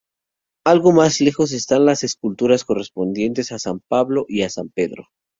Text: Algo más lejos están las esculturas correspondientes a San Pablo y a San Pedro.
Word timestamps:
Algo 0.65 0.93
más 0.93 1.21
lejos 1.21 1.51
están 1.51 1.85
las 1.85 2.03
esculturas 2.03 2.63
correspondientes 2.63 3.51
a 3.51 3.59
San 3.59 3.81
Pablo 3.87 4.25
y 4.27 4.41
a 4.41 4.49
San 4.49 4.69
Pedro. 4.69 5.09